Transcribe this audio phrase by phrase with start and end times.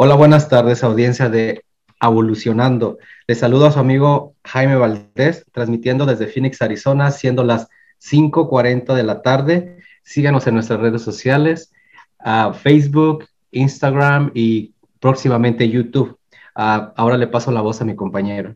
[0.00, 1.64] Hola, buenas tardes, audiencia de
[2.00, 2.98] Evolucionando.
[3.26, 7.66] Les saludo a su amigo Jaime Valdés, transmitiendo desde Phoenix, Arizona, siendo las
[8.00, 9.78] 5.40 de la tarde.
[10.04, 11.72] Síganos en nuestras redes sociales,
[12.62, 16.16] Facebook, Instagram y próximamente YouTube.
[16.54, 18.54] ahora le paso la voz a mi compañero.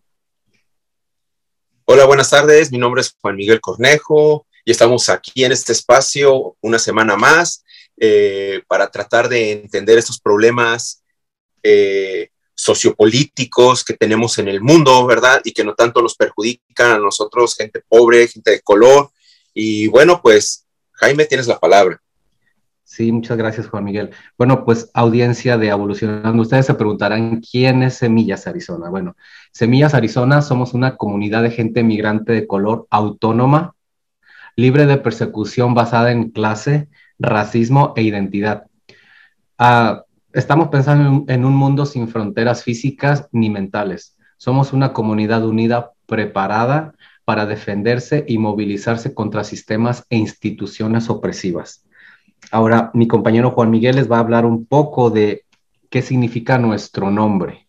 [1.86, 2.70] Hola, buenas tardes.
[2.70, 7.64] Mi nombre es Juan Miguel Cornejo y estamos aquí en este espacio una semana más
[7.96, 11.01] eh, para tratar de entender estos problemas
[11.62, 15.40] eh, sociopolíticos que tenemos en el mundo, ¿verdad?
[15.44, 19.10] Y que no tanto nos perjudican a nosotros, gente pobre, gente de color.
[19.54, 22.00] Y bueno, pues Jaime, tienes la palabra.
[22.84, 24.10] Sí, muchas gracias, Juan Miguel.
[24.36, 28.90] Bueno, pues audiencia de Evolucionando, ustedes se preguntarán quién es Semillas Arizona.
[28.90, 29.16] Bueno,
[29.50, 33.74] Semillas Arizona somos una comunidad de gente migrante de color autónoma,
[34.56, 38.66] libre de persecución basada en clase, racismo e identidad.
[39.56, 44.16] Ah, Estamos pensando en un mundo sin fronteras físicas ni mentales.
[44.38, 51.84] Somos una comunidad unida preparada para defenderse y movilizarse contra sistemas e instituciones opresivas.
[52.50, 55.44] Ahora, mi compañero Juan Miguel les va a hablar un poco de
[55.90, 57.68] qué significa nuestro nombre.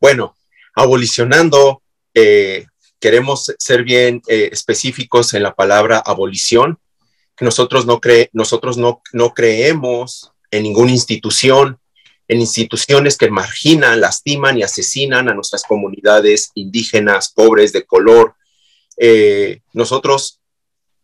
[0.00, 0.34] Bueno,
[0.74, 1.82] abolicionando,
[2.14, 2.66] eh,
[2.98, 6.78] queremos ser bien eh, específicos en la palabra abolición.
[7.40, 8.00] Nosotros no,
[9.34, 11.80] creemos en ninguna institución,
[12.28, 18.34] en instituciones que marginan, lastiman y asesinan a nuestras comunidades indígenas, pobres, de color.
[18.98, 20.40] Eh, nosotros,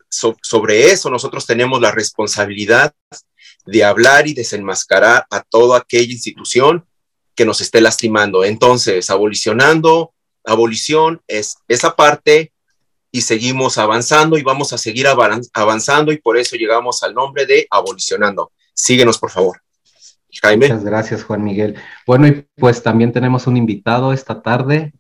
[0.09, 2.95] sobre eso, nosotros tenemos la responsabilidad
[3.67, 6.87] de hablar y desenmascarar a toda aquella institución
[7.35, 8.45] que nos esté lastimando.
[8.45, 10.13] Entonces, abolicionando,
[10.45, 12.53] abolición es esa parte
[13.11, 17.67] y seguimos avanzando y vamos a seguir avanzando y por eso llegamos al nombre de
[17.71, 18.53] abolicionando.
[18.79, 19.61] Síguenos, por favor.
[20.41, 20.69] Jaime.
[20.69, 21.75] Muchas gracias, Juan Miguel.
[22.07, 24.93] Bueno, y pues también tenemos un invitado esta tarde.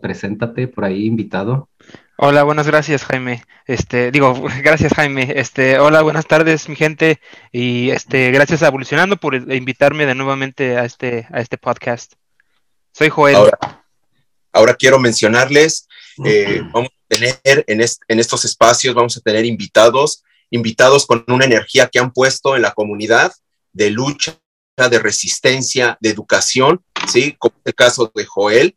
[0.00, 1.68] Preséntate por ahí, invitado.
[2.16, 3.44] Hola, buenas gracias, Jaime.
[3.66, 5.34] Este, digo, gracias, Jaime.
[5.36, 7.20] Este, hola, buenas tardes, mi gente.
[7.52, 12.14] Y este, gracias a Evolucionando por invitarme de nuevamente a este, a este podcast.
[12.92, 13.36] Soy Joel.
[14.50, 15.88] Ahora, quiero mencionarles,
[16.24, 20.22] eh, vamos a tener en, en estos espacios, vamos a tener invitados
[20.54, 23.32] invitados con una energía que han puesto en la comunidad
[23.72, 24.38] de lucha,
[24.76, 27.34] de resistencia, de educación, ¿sí?
[27.38, 28.76] Como el caso de Joel,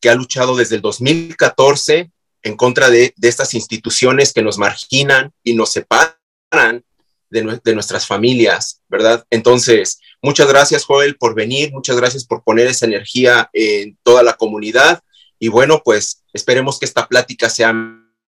[0.00, 2.10] que ha luchado desde el 2014
[2.42, 6.84] en contra de, estas instituciones que nos marginan y nos separan
[7.30, 9.24] de, de, nuestras familias, ¿verdad?
[9.30, 14.34] Entonces, muchas gracias, Joel, por venir, muchas gracias por poner esa energía en toda la
[14.34, 15.02] comunidad
[15.38, 17.72] y bueno, pues esperemos que esta plática sea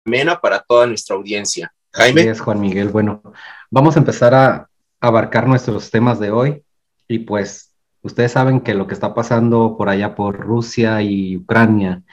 [0.06, 1.72] amena para toda nuestra audiencia.
[1.92, 2.36] Jaime.
[2.36, 2.90] Juan Miguel.
[2.90, 3.22] Bueno,
[3.70, 4.70] vamos a empezar a
[5.00, 6.64] abarcar nuestros temas de hoy
[7.08, 12.04] y pues ustedes saben que lo que está pasando por allá por Rusia y Ucrania.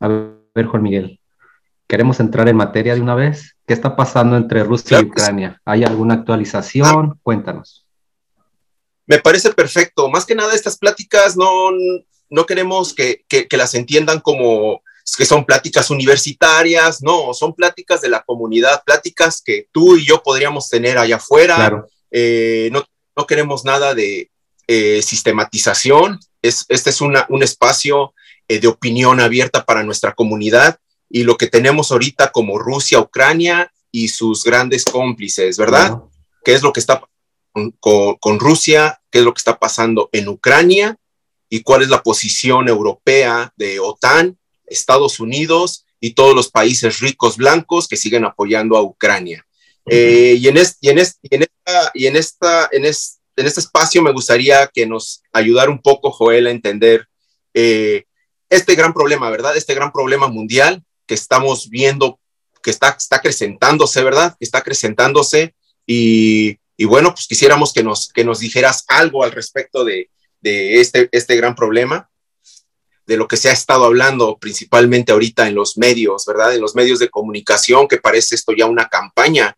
[0.00, 1.20] A ver, Juan Miguel,
[1.86, 3.56] ¿queremos entrar en materia de una vez?
[3.66, 5.60] ¿Qué está pasando entre Rusia y Ucrania?
[5.64, 7.12] ¿Hay alguna actualización?
[7.12, 7.18] Ah.
[7.22, 7.86] Cuéntanos.
[9.06, 10.08] Me parece perfecto.
[10.08, 11.70] Más que nada, estas pláticas no,
[12.30, 14.80] no queremos que, que las entiendan como
[15.14, 20.22] que son pláticas universitarias, no, son pláticas de la comunidad, pláticas que tú y yo
[20.22, 21.84] podríamos tener allá afuera.
[22.10, 22.84] Eh, no,
[23.14, 24.30] no, queremos nada de
[24.66, 28.14] eh, sistematización, es, este es una, un espacio
[28.48, 30.78] eh, de opinión abierta para nuestra comunidad
[31.08, 36.02] y lo que tenemos ahorita como Rusia, Ucrania y sus grandes cómplices, ¿verdad?
[36.44, 37.02] ¿Qué es lo que está
[37.52, 37.70] con,
[38.18, 39.00] con Rusia?
[39.10, 40.96] ¿Qué es lo que está pasando en Ucrania?
[41.48, 44.36] ¿Y cuál es la posición europea de OTAN?
[44.66, 49.46] Estados Unidos y todos los países ricos blancos que siguen apoyando a Ucrania.
[49.88, 54.86] Eh, y, en y, en esta, y en, esta, en, este espacio me gustaría que
[54.86, 57.06] nos ayudara un poco, Joel, a entender
[57.54, 58.04] eh,
[58.50, 59.56] este gran problema, ¿verdad?
[59.56, 62.18] Este gran problema mundial que estamos viendo,
[62.62, 64.36] que está, está acrecentándose, ¿verdad?
[64.40, 65.54] Está acrecentándose
[65.86, 70.10] y, y, bueno, pues quisiéramos que nos, que nos dijeras algo al respecto de,
[70.40, 72.10] de este, este gran problema
[73.06, 76.54] de lo que se ha estado hablando principalmente ahorita en los medios, ¿verdad?
[76.54, 79.56] En los medios de comunicación, que parece esto ya una campaña,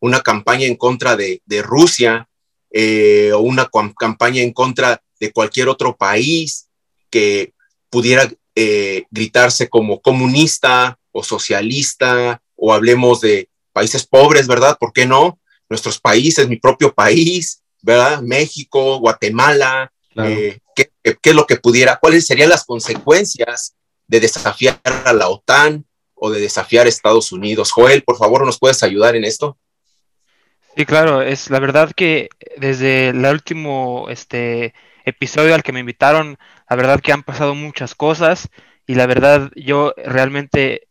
[0.00, 2.28] una campaña en contra de, Rusia
[2.70, 6.68] eh, o una campaña en contra de cualquier otro país
[7.10, 7.54] que
[7.88, 14.76] pudiera eh, gritarse como comunista o socialista o hablemos de países pobres, ¿verdad?
[14.78, 15.38] ¿Por qué no?
[15.68, 18.22] Nuestros países, mi propio país, ¿verdad?
[18.22, 20.58] México, Guatemala, eh,
[21.16, 23.74] ¿qué, es lo que pudiera, cuáles serían las consecuencias
[24.06, 25.84] de desafiar a la OTAN
[26.14, 27.70] o de desafiar a Estados Unidos.
[27.70, 29.58] Joel, por favor, ¿nos puedes ayudar en esto?
[30.76, 34.74] Sí, claro, es la verdad que desde el último este,
[35.08, 36.38] episodio al que me invitaron.
[36.68, 38.48] La verdad que han pasado muchas cosas
[38.86, 40.88] y la verdad yo realmente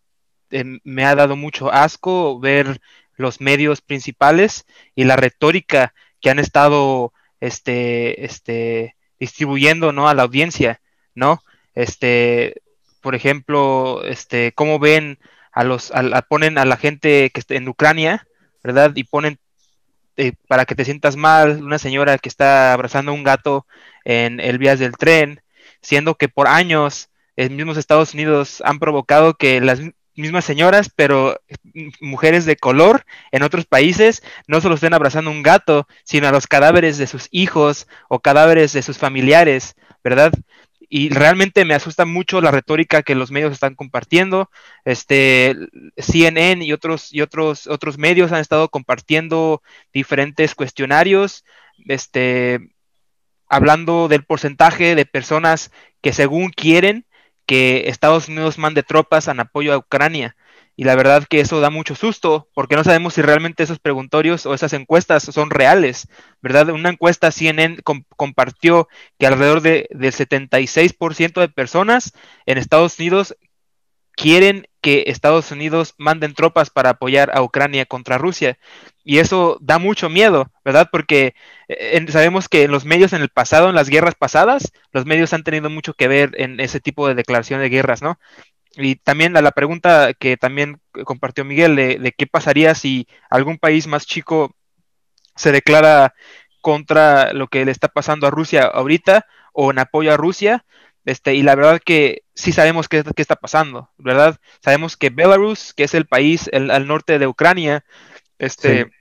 [0.52, 2.82] eh, me ha dado mucho asco ver
[3.16, 4.66] los medios principales
[4.96, 10.08] y la retórica que han estado este, este, distribuyendo ¿no?
[10.08, 10.82] a la audiencia,
[11.16, 11.44] ¿no?
[11.76, 12.62] Este,
[13.02, 15.20] por ejemplo, este, cómo ven
[15.52, 18.28] a los, a, ponen a la gente que está en Ucrania,
[18.64, 18.92] ¿verdad?
[18.96, 19.40] Y ponen
[20.18, 23.66] eh, para que te sientas mal, una señora que está abrazando a un gato
[24.04, 25.42] en el vías del tren,
[25.82, 29.80] siendo que por años en mismos Estados Unidos han provocado que las
[30.18, 31.40] mismas señoras, pero
[32.02, 36.48] mujeres de color en otros países no solo estén abrazando un gato, sino a los
[36.48, 40.34] cadáveres de sus hijos o cadáveres de sus familiares, ¿verdad?
[40.90, 44.50] Y realmente me asusta mucho la retórica que los medios están compartiendo.
[44.86, 45.56] Este
[45.98, 49.62] CNN y otros y otros otros medios han estado compartiendo
[49.94, 51.44] diferentes cuestionarios,
[51.88, 52.60] este
[53.50, 55.72] hablando del porcentaje de personas
[56.02, 57.06] que según quieren
[57.48, 60.36] que Estados Unidos mande tropas en apoyo a Ucrania.
[60.76, 64.46] Y la verdad que eso da mucho susto, porque no sabemos si realmente esos preguntorios
[64.46, 66.08] o esas encuestas son reales,
[66.40, 66.70] ¿verdad?
[66.70, 67.80] Una encuesta CNN
[68.16, 72.14] compartió que alrededor de, del 76% de personas
[72.46, 73.36] en Estados Unidos
[74.16, 78.60] quieren que Estados Unidos manden tropas para apoyar a Ucrania contra Rusia.
[79.10, 80.90] Y eso da mucho miedo, ¿verdad?
[80.92, 81.34] Porque
[81.70, 85.32] eh, sabemos que en los medios en el pasado, en las guerras pasadas, los medios
[85.32, 88.20] han tenido mucho que ver en ese tipo de declaración de guerras, ¿no?
[88.76, 93.88] Y también a la pregunta que también compartió Miguel de, qué pasaría si algún país
[93.88, 94.54] más chico
[95.38, 96.14] se declara
[96.60, 100.66] contra lo que le está pasando a Rusia ahorita o en apoyo a Rusia,
[101.06, 104.38] este, y la verdad que sí sabemos qué, qué, está pasando, ¿verdad?
[104.60, 107.86] Sabemos que Belarus, que es el país al norte de Ucrania,
[108.40, 108.92] este,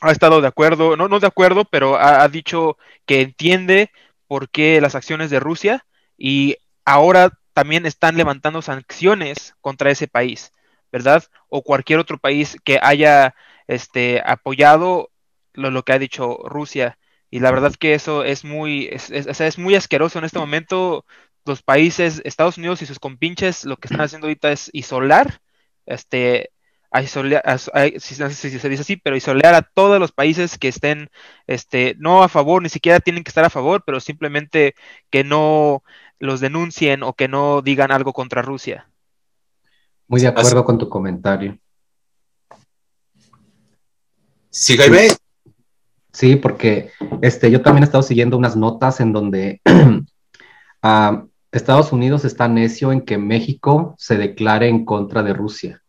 [0.00, 2.76] ha estado de acuerdo, no, no de acuerdo, pero ha, dicho
[3.06, 3.90] que entiende
[4.26, 5.86] por qué las acciones de Rusia
[6.18, 10.52] y ahora también están levantando sanciones contra ese país,
[10.92, 11.24] ¿verdad?
[11.48, 13.34] O cualquier otro país que haya
[13.66, 15.10] este, apoyado
[15.54, 16.98] lo, lo que ha dicho Rusia.
[17.30, 21.04] Y la verdad que eso es muy, es, es, muy asqueroso en este momento.
[21.44, 25.40] Los países, Estados Unidos y sus compinches, lo que están haciendo ahorita es isolar,
[25.86, 26.50] este,
[27.02, 31.10] si, se dice así, pero isolar a todos los países que estén,
[31.46, 34.74] este, no a favor, ni siquiera tienen que estar a favor, pero simplemente
[35.10, 35.82] que no
[36.18, 38.88] los denuncien o que no digan algo contra Rusia.
[40.08, 41.58] Muy de acuerdo con tu comentario.
[44.50, 45.08] Sí, Jaime.
[46.12, 52.24] Sí, porque este, yo también he estado siguiendo unas notas en donde uh, Estados Unidos
[52.24, 55.82] está necio en que México se declare en contra de Rusia,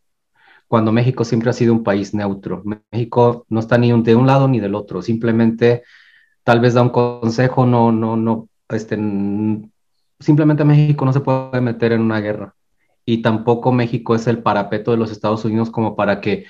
[0.67, 2.63] cuando México siempre ha sido un país neutro.
[2.91, 5.83] México no está ni de un lado ni del otro, simplemente
[6.43, 8.97] tal vez da un consejo, no, no, no, este,
[10.19, 12.55] simplemente México no se puede meter en una guerra.
[13.05, 16.45] Y tampoco México es el parapeto de los Estados Unidos como para que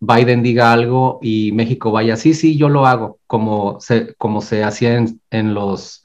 [0.00, 4.64] Biden diga algo y México vaya, sí, sí, yo lo hago, como se, como se
[4.64, 6.04] hacía en, los,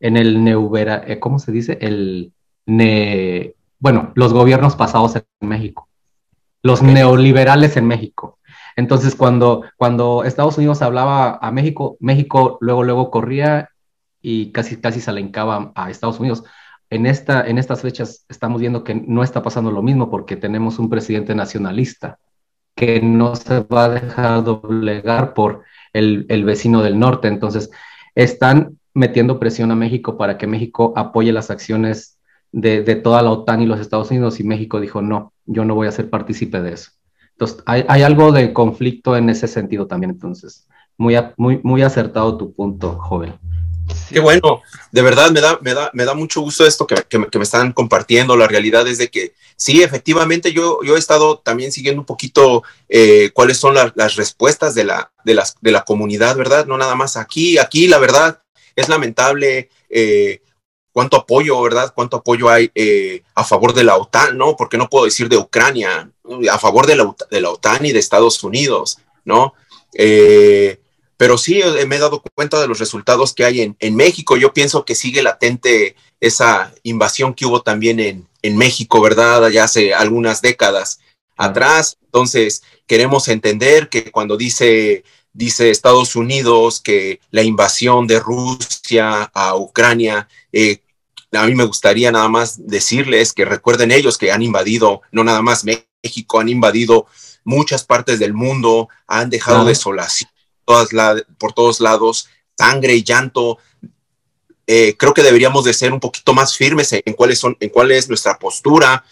[0.00, 1.78] en el neuvera, eh, ¿cómo se dice?
[1.80, 2.32] El,
[2.66, 5.88] ne, bueno, los gobiernos pasados en México,
[6.64, 8.38] los neoliberales en México.
[8.74, 13.68] Entonces, cuando, cuando Estados Unidos hablaba a México, México luego, luego corría
[14.22, 16.42] y casi, casi se alencaba a Estados Unidos.
[16.88, 20.78] En, esta, en estas fechas estamos viendo que no está pasando lo mismo porque tenemos
[20.78, 22.18] un presidente nacionalista
[22.74, 27.28] que no se va a dejar doblegar por el, vecino del norte.
[27.28, 27.70] Entonces,
[28.14, 32.13] están metiendo presión a México para que México apoye las acciones
[32.54, 35.88] de, toda la OTAN y los Estados Unidos y México dijo, no, yo no voy
[35.88, 36.92] a ser partícipe de eso.
[37.32, 42.54] Entonces, hay, algo de conflicto en ese sentido también, entonces, muy, muy, muy acertado tu
[42.54, 43.34] punto, joven.
[44.08, 47.38] Qué bueno, de verdad me da, me da, me da mucho gusto esto que, que,
[47.38, 48.36] me están compartiendo.
[48.36, 52.62] La realidad es de que sí, efectivamente, yo, yo he estado también siguiendo un poquito
[52.88, 56.66] eh, cuáles son las respuestas de la, de, las, de la comunidad, ¿verdad?
[56.66, 58.40] No nada más aquí, aquí la verdad
[58.74, 60.40] es lamentable eh,
[60.94, 61.92] cuánto apoyo, ¿verdad?
[61.94, 64.56] Cuánto apoyo hay eh, a favor de la OTAN, ¿no?
[64.56, 66.08] Porque no puedo decir de Ucrania,
[66.50, 69.54] a favor de la, de la OTAN y de Estados Unidos, ¿no?
[69.92, 70.78] Eh,
[71.16, 74.36] pero sí eh, me he dado cuenta de los resultados que hay en, en, México.
[74.36, 79.50] Yo pienso que sigue latente esa invasión que hubo también en, en México, ¿verdad?
[79.50, 81.00] Ya hace algunas décadas
[81.36, 81.98] atrás.
[82.04, 89.56] Entonces, queremos entender que cuando dice, dice Estados Unidos que la invasión de Rusia a
[89.56, 90.78] Ucrania, eh,
[91.36, 95.42] a mí me gustaría nada más decirles que recuerden ellos que han invadido, no nada
[95.42, 97.06] más México, han invadido
[97.44, 100.30] muchas partes del mundo, han dejado desolación
[100.64, 100.88] todas
[101.38, 103.58] por todos lados, sangre y llanto.
[104.66, 107.92] eh, creo que deberíamos de ser un poquito más firmes en, cuáles son, en cuál
[107.92, 109.04] es nuestra postura.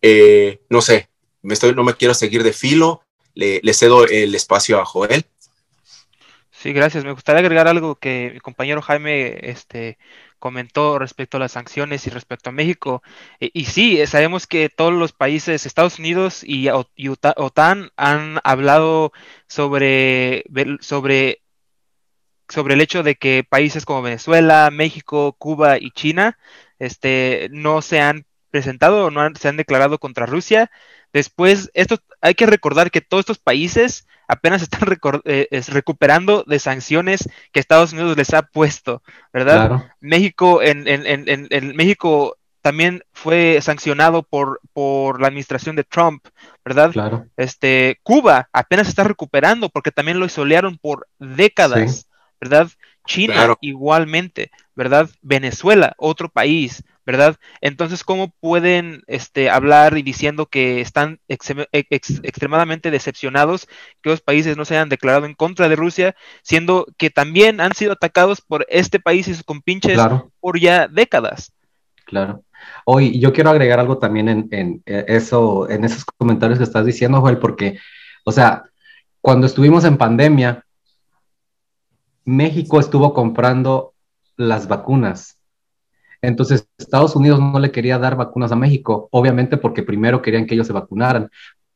[0.00, 1.10] Eh, no sé,
[1.42, 3.02] me estoy, no me quiero seguir de filo.
[3.34, 5.26] Le, le, cedo el espacio a Joel.
[6.50, 7.04] Sí, gracias.
[7.04, 9.98] Me gustaría agregar algo que mi compañero Jaime este,
[10.38, 13.02] comentó respecto a las sanciones y respecto a México.
[13.40, 19.12] E, y, sí, sabemos que todos los países, Estados Unidos y, y OTAN, han hablado
[19.46, 20.44] sobre,
[20.80, 21.42] sobre
[22.48, 26.38] sobre el hecho de que países como Venezuela, México, Cuba y China
[26.78, 30.70] este, no se han presentado o no se han declarado contra Rusia.
[31.12, 34.80] Después, esto hay que recordar que todos estos países apenas están
[35.24, 39.02] eh, recuperando de sanciones que Estados Unidos les ha puesto,
[39.32, 39.92] ¿verdad?
[40.00, 46.26] México, en, en, en, México también fue sancionado por, por la administración de Trump,
[46.64, 46.90] ¿verdad?
[46.92, 47.26] Claro.
[47.36, 52.06] Este, Cuba apenas está recuperando porque también lo isolearon por décadas.
[52.40, 52.68] ¿verdad?
[53.06, 55.08] China igualmente, ¿verdad?
[55.22, 57.36] Venezuela, otro país, ¿verdad?
[57.60, 63.68] Entonces, ¿cómo pueden este, hablar y diciendo que están extremadamente decepcionados
[64.02, 67.74] que los países no se hayan declarado en contra de Rusia, siendo que también han
[67.74, 69.98] sido atacados por este país y sus compinches
[70.40, 71.52] por ya décadas?
[72.04, 72.42] Claro.
[72.84, 76.84] Hoy yo quiero agregar algo también en, en, eh, eso, en esos comentarios que estás
[76.84, 77.78] diciendo, Joel, porque,
[78.24, 78.64] o sea,
[79.20, 80.64] cuando estuvimos en pandemia,
[82.24, 83.94] México estuvo comprando
[84.36, 85.35] las vacunas.
[86.22, 90.54] Entonces, Estados Unidos no le quería dar vacunas a México, obviamente porque primero querían que
[90.54, 91.30] ellos se vacunaran.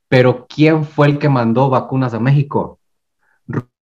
[0.09, 2.80] Pero ¿quién fue el que mandó vacunas a México?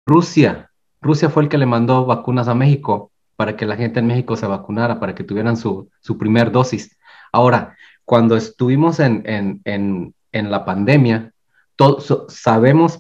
[0.05, 0.69] Rusia.
[1.01, 4.35] Rusia fue el que le mandó vacunas a México para que la gente en México
[4.35, 5.89] se vacunara, para que tuvieran su,
[6.19, 6.95] primer dosis.
[7.31, 11.33] Ahora, cuando estuvimos en, la pandemia,
[11.75, 12.99] todos sabemos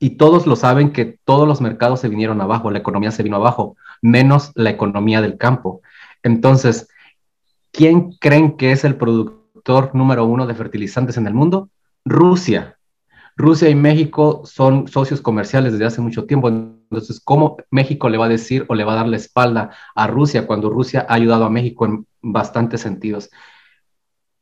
[0.00, 3.36] y todos lo saben que todos los mercados se vinieron abajo, la economía se vino
[3.36, 5.82] abajo, menos la economía del campo.
[6.26, 6.88] Entonces,
[7.70, 11.70] ¿quién creen que es el productor número uno de fertilizantes en el mundo?
[12.04, 12.78] Rusia.
[13.36, 16.48] Rusia y México son socios comerciales desde hace mucho tiempo.
[16.48, 20.08] Entonces, ¿cómo México le va a decir o le va a dar la espalda a
[20.08, 23.30] Rusia cuando Rusia ha ayudado a México en bastantes sentidos?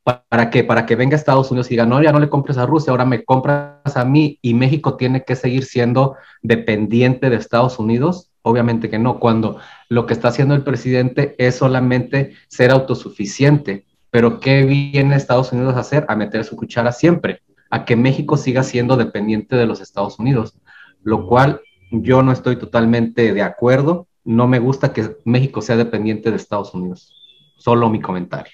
[0.04, 0.64] ¿Para qué?
[0.64, 3.04] Para que venga Estados Unidos y diga, no, ya no le compres a Rusia, ahora
[3.04, 8.30] me compras a mí y México tiene que seguir siendo dependiente de Estados Unidos.
[8.46, 9.58] Obviamente que no, cuando
[9.88, 13.86] lo que está haciendo el presidente es solamente ser autosuficiente.
[14.10, 16.04] Pero ¿qué viene Estados Unidos a hacer?
[16.08, 20.58] A meter su cuchara siempre, a que México siga siendo dependiente de los Estados Unidos,
[21.02, 24.08] lo cual yo no estoy totalmente de acuerdo.
[24.24, 27.14] No me gusta que México sea dependiente de Estados Unidos.
[27.56, 28.52] Solo mi comentario.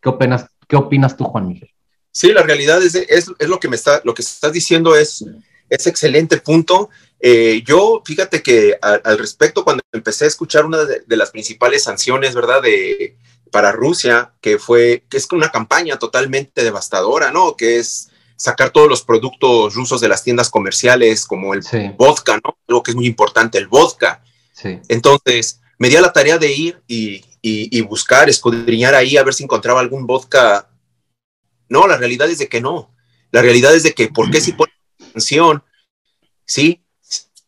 [0.00, 1.70] ¿Qué opinas, ¿Qué opinas tú, Juan Miguel?
[2.12, 5.24] Sí, la realidad es, es, lo que me está, lo que estás diciendo es,
[5.68, 6.88] es excelente punto.
[7.20, 12.34] Eh, yo, fíjate que al respecto, cuando empecé a escuchar una de, las principales sanciones,
[12.34, 12.62] ¿verdad?
[12.62, 13.16] De,
[13.50, 17.56] para Rusia, que fue, que es una campaña totalmente devastadora, ¿no?
[17.56, 21.62] Que es sacar todos los productos rusos de las tiendas comerciales, como el
[21.96, 22.56] vodka, ¿no?
[22.68, 24.22] Algo que es muy importante, el vodka.
[24.52, 24.78] Sí.
[24.88, 29.34] Entonces, me di a la tarea de ir y, y, buscar, escudriñar ahí a ver
[29.34, 30.68] si encontraba algún vodka.
[31.68, 32.94] No, la realidad es de que no.
[33.30, 35.64] La realidad es de que, ¿por qué si pones atención?
[36.44, 36.84] Sí,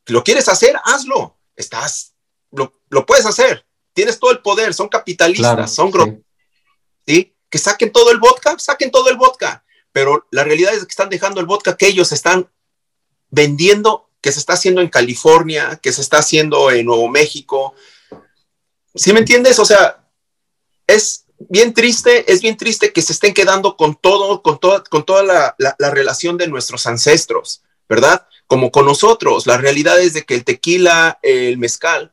[0.06, 1.38] lo quieres hacer, hazlo.
[1.56, 2.14] Estás,
[2.50, 2.72] lo,
[3.06, 3.66] puedes hacer.
[3.92, 6.22] Tienes todo el poder, son capitalistas, son sí.
[7.06, 7.36] sí.
[7.48, 9.64] Que saquen todo el vodka, saquen todo el vodka.
[9.92, 12.48] Pero la realidad es que están dejando el vodka que ellos están
[13.28, 17.74] vendiendo, que se está haciendo en California, que se está haciendo en Nuevo México,
[18.94, 19.58] ¿Sí me entiendes?
[19.58, 20.04] O sea,
[20.86, 25.04] es bien triste, es bien triste que se estén quedando con todo, con toda, con
[25.04, 28.26] toda la, la, relación de nuestros ancestros, ¿verdad?
[28.50, 29.46] Como con nosotros.
[29.46, 32.12] La realidad es de que el tequila, el mezcal,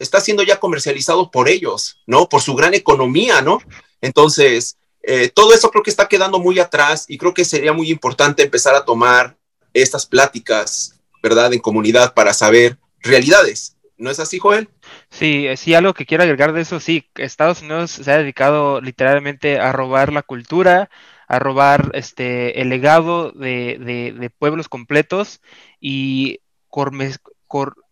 [0.00, 2.28] está siendo ya comercializado por ellos, ¿no?
[2.28, 3.60] Por su gran economía, ¿no?
[4.00, 7.88] Entonces, eh, todo eso creo que está quedando muy atrás y creo que sería muy
[7.88, 9.36] importante empezar a tomar
[9.72, 11.54] estas pláticas, ¿verdad?
[11.54, 13.76] En comunidad para saber realidades.
[13.96, 14.68] ¿No es así, Joel?
[15.08, 19.60] Sí, sí, algo que quiero agregar de eso, sí, Estados Unidos se ha dedicado literalmente
[19.60, 20.90] a robar la cultura,
[21.28, 25.40] a robar este el legado de, pueblos completos
[25.80, 26.40] y,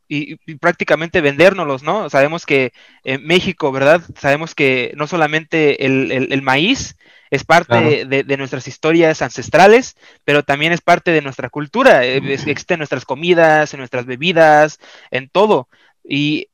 [0.09, 2.11] y, prácticamente vendérnoslos, ¿no?
[2.11, 2.73] Sabemos que
[3.05, 4.03] en México, ¿verdad?
[4.19, 6.97] Sabemos que no solamente el, maíz
[7.31, 12.79] es parte de, nuestras historias ancestrales, pero también es parte de nuestra cultura, existe en
[12.79, 14.79] nuestras comidas, en nuestras bebidas,
[15.11, 15.69] en todo.
[16.05, 16.49] Y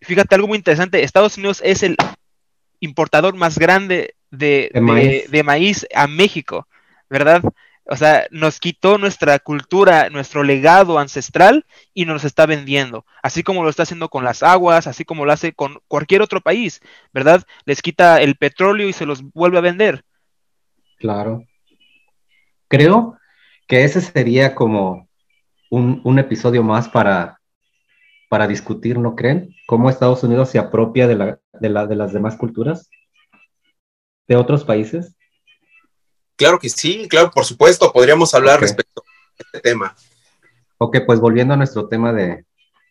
[0.00, 1.96] fíjate algo muy interesante, Estados Unidos es el
[2.80, 4.70] importador más grande de,
[5.44, 5.86] maíz.
[5.94, 6.66] a México,
[7.08, 7.42] ¿verdad?
[7.88, 11.64] O sea, nos quitó nuestra cultura, nuestro legado ancestral
[11.94, 15.32] y nos está vendiendo, así como lo está haciendo con las aguas, así como lo
[15.32, 16.80] hace con cualquier otro país,
[17.12, 17.44] ¿verdad?
[17.64, 20.04] Les quita el petróleo y se los vuelve a vender.
[20.98, 21.44] Claro.
[22.66, 23.16] Creo
[23.68, 25.08] que ese sería como
[25.70, 27.40] un, episodio más para,
[28.28, 29.54] para discutir, ¿no creen?
[29.66, 32.90] Cómo Estados Unidos se apropia de, la, de, la, de las demás culturas
[34.28, 35.16] de otros países.
[36.36, 39.96] Claro que sí, claro, por supuesto, podríamos hablar respecto a este tema.
[40.78, 42.44] Ok, pues volviendo a nuestro tema de,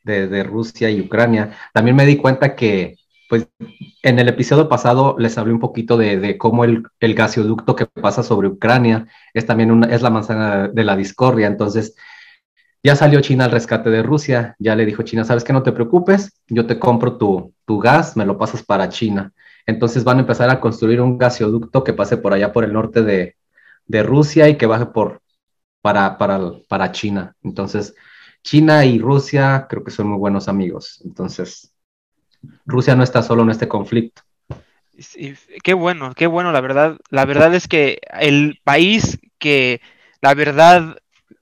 [0.04, 2.96] de, Rusia y Ucrania, también me di cuenta que,
[3.30, 3.48] pues,
[4.02, 7.86] en el episodio pasado les hablé un poquito de, de cómo el, el, gasoducto que
[7.86, 11.96] pasa sobre Ucrania es también una, es la manzana de la discordia, entonces
[12.84, 15.72] ya salió China al rescate de Rusia, ya le dijo China, sabes que no te
[15.72, 19.32] preocupes, yo te compro tu, tu gas, me lo pasas para China.
[19.66, 23.02] Entonces van a empezar a construir un gasoducto que pase por allá por el norte
[23.04, 23.36] de,
[24.04, 25.22] Rusia y que baje por,
[25.82, 27.36] para, para, China.
[27.44, 27.96] Entonces,
[28.44, 31.02] China y Rusia creo que son muy buenos amigos.
[31.04, 31.74] Entonces,
[32.66, 34.22] Rusia no está solo en este conflicto.
[35.64, 36.98] qué bueno, qué bueno, la verdad.
[37.10, 39.82] La verdad es que el país que,
[40.22, 40.98] la verdad,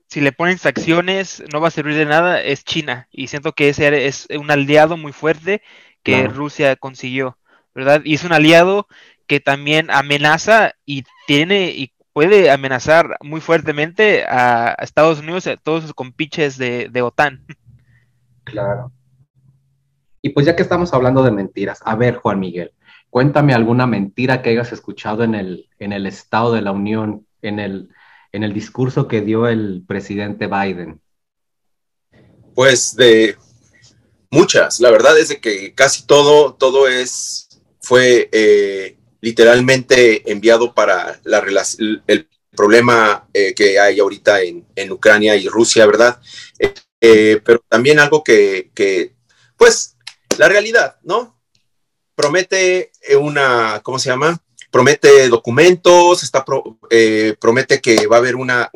[0.08, 3.08] si le ponen sanciones, no va a servir de nada, es China.
[3.12, 5.62] Y siento que ese es un aliado muy fuerte
[6.04, 7.38] que Rusia consiguió.
[7.74, 8.02] ¿Verdad?
[8.04, 8.88] Y es un aliado
[9.28, 15.58] que también amenaza y tiene y puede amenazar muy fuertemente a Estados Unidos y a
[15.58, 17.44] todos sus compiches de, OTAN.
[18.44, 18.92] Claro.
[20.22, 22.74] Y pues ya que estamos hablando de mentiras, a ver, Juan Miguel,
[23.10, 27.60] cuéntame alguna mentira que hayas escuchado en el, en el Estado de la Unión, en
[27.60, 27.90] el,
[28.32, 31.02] en el discurso que dio el presidente Biden.
[32.54, 33.36] Pues de
[34.30, 37.53] muchas, la verdad es de que casi todo, todo es
[37.84, 41.44] fue eh, literalmente enviado para la,
[42.08, 46.20] el problema eh, que hay ahorita en, Ucrania y Rusia, ¿verdad?
[47.02, 48.72] Eh, pero también algo que,
[49.58, 49.98] pues,
[50.38, 51.38] la realidad, ¿no?
[52.16, 54.40] Promete una, ¿cómo se llama?
[54.72, 56.46] Promete documentos, está
[57.40, 58.72] promete que va a haber una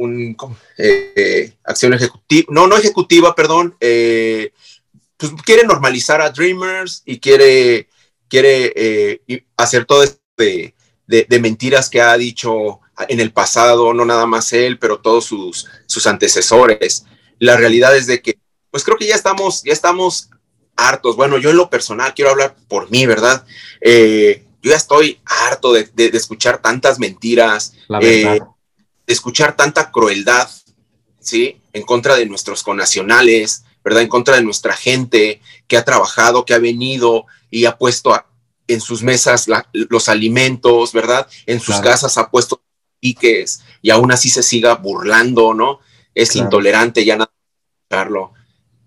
[1.63, 7.88] acción ejecutiva, no, no ejecutiva, perdón, pues quiere normalizar a Dreamers y quiere
[8.30, 10.74] quiere eh, hacer todo esto de,
[11.40, 16.08] mentiras que ha dicho en el pasado, no nada más él, pero todos sus, sus
[16.08, 17.06] antecesores.
[17.40, 18.40] La realidad es de que,
[18.72, 20.30] pues creo que ya estamos, ya estamos
[20.76, 21.16] hartos.
[21.16, 23.46] Bueno, yo en lo personal quiero hablar por mí, ¿verdad?
[23.82, 28.40] Eh, yo ya estoy harto de, escuchar tantas mentiras, eh,
[29.06, 30.50] de escuchar tanta crueldad,
[31.20, 31.62] ¿sí?
[31.74, 34.04] En contra de nuestros conacionales, ¿verdad?
[34.04, 38.21] En contra de nuestra gente que ha trabajado, que ha venido y ha puesto
[38.67, 41.26] en sus mesas los alimentos, ¿verdad?
[41.45, 42.62] En sus casas ha puesto
[43.00, 45.80] piques y aún así se siga burlando, ¿no?
[46.13, 47.32] Es intolerante ya nada
[47.88, 48.32] Carlos.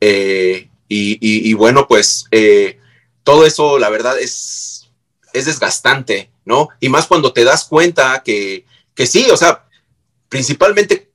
[0.03, 2.79] Eh, y, bueno, pues eh,
[3.25, 4.91] todo eso, la verdad, es,
[5.33, 6.69] es desgastante, ¿no?
[6.79, 9.65] Y más cuando te das cuenta que, que sí, o sea,
[10.29, 11.11] principalmente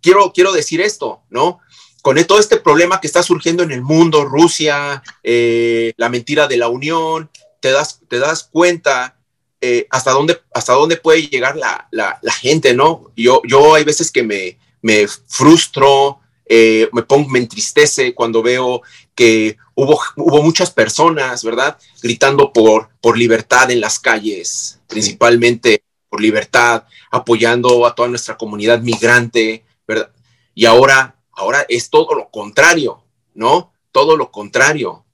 [0.00, 1.60] quiero, quiero decir esto, ¿no?
[2.06, 6.56] Con todo este problema que está surgiendo en el mundo, Rusia, eh, la mentira de
[6.56, 9.18] la Unión, te das, te das cuenta
[9.60, 13.10] eh, hasta, dónde, hasta dónde puede llegar la, gente, ¿no?
[13.16, 18.82] Yo, yo hay veces que me, me frustro, eh, me pongo, me entristece cuando veo
[19.16, 21.76] que hubo, hubo muchas personas, ¿verdad?
[22.00, 28.80] Gritando por, por libertad en las calles, principalmente por libertad, apoyando a toda nuestra comunidad
[28.80, 30.12] migrante, ¿verdad?
[30.54, 33.72] Y ahora Ahora es todo lo contrario, ¿no?
[33.92, 35.04] Todo lo contrario.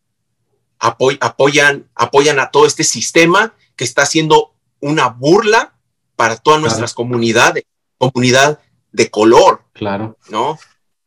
[0.78, 5.74] apoyan, apoyan a todo este sistema que está haciendo una burla
[6.16, 7.64] para todas nuestras comunidades,
[7.98, 8.60] comunidad
[8.92, 9.64] de color.
[9.72, 10.16] Claro.
[10.28, 10.58] ¿No?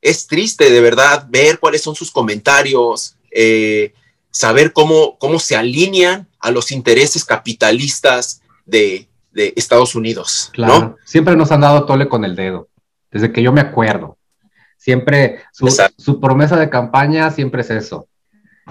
[0.01, 3.93] Es triste de verdad ver cuáles son sus comentarios, eh,
[4.31, 10.49] saber cómo, cómo se alinean a los intereses capitalistas de, Estados Unidos.
[10.53, 10.97] Claro.
[11.03, 12.69] Siempre nos han dado tole con el dedo,
[13.11, 14.17] desde que yo me acuerdo.
[14.77, 18.07] Siempre su, promesa de campaña siempre es eso,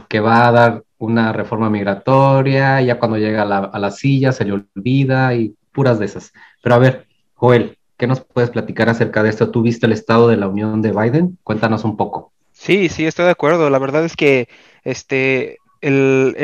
[0.09, 4.53] que va a dar una reforma migratoria, ya cuando llega a la, silla se le
[4.53, 6.33] olvida y puras de esas.
[6.63, 9.51] Pero a ver, Joel, ¿qué nos puedes platicar acerca de esto?
[9.51, 11.39] ¿Tú viste el estado de la Unión de Biden?
[11.43, 12.33] Cuéntanos un poco.
[12.53, 13.69] Sí, sí, estoy de acuerdo.
[13.71, 14.49] La verdad es que
[14.85, 16.35] este, el,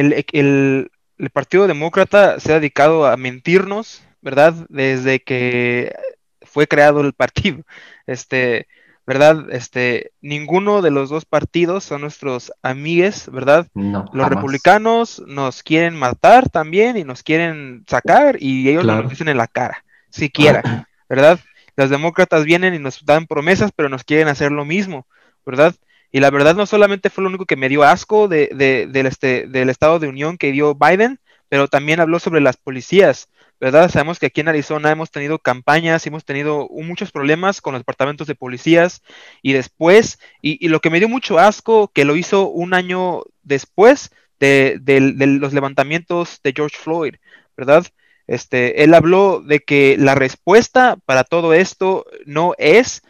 [1.20, 4.54] el Partido Demócrata se ha dedicado a mentirnos, ¿verdad?
[4.68, 5.94] Desde que
[6.42, 7.62] fue creado el partido.
[8.06, 8.66] Este,
[9.10, 9.50] ¿verdad?
[9.50, 13.66] Este, ninguno de los dos partidos son nuestros amigues, ¿verdad?
[13.74, 19.10] No, los republicanos nos quieren matar también y nos quieren sacar y ellos nos lo
[19.10, 20.62] dicen en la cara, siquiera,
[21.08, 21.40] ¿verdad?
[21.74, 25.08] Los demócratas vienen y nos dan promesas, pero nos quieren hacer lo mismo,
[25.44, 25.74] ¿verdad?
[26.12, 29.48] Y la verdad no solamente fue lo único que me dio asco de, del, este,
[29.48, 31.18] del estado de unión que dio Biden,
[31.48, 33.28] pero también habló sobre las policías,
[33.60, 33.90] ¿verdad?
[33.90, 38.26] Sabemos que aquí en Arizona hemos tenido campañas, hemos tenido muchos problemas con los departamentos
[38.26, 39.02] de policías
[39.42, 44.12] y después, y, lo que me dio mucho asco, que lo hizo un año después
[44.38, 47.16] de, de los levantamientos de George Floyd,
[47.56, 47.86] ¿verdad?
[48.26, 53.02] Este, él habló de que la respuesta para todo esto no es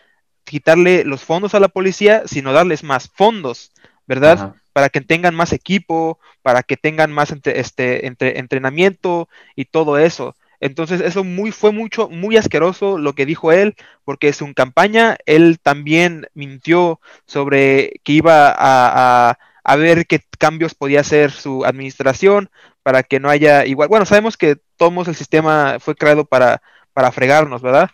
[0.44, 3.70] quitarle los fondos a la policía, sino darles más fondos,
[4.06, 4.54] ¿verdad?
[4.72, 10.34] Para que tengan más equipo, para que tengan más este, entrenamiento y todo eso.
[10.60, 15.16] Entonces, eso muy, fue mucho, muy asqueroso lo que dijo él, porque en su campaña
[15.24, 22.50] él también mintió sobre que iba a, a, ver qué cambios podía hacer su administración
[22.82, 23.88] para que no haya igual.
[23.88, 26.60] Bueno, sabemos que todos el sistema fue creado para,
[26.92, 27.90] para fregarnos, ¿verdad?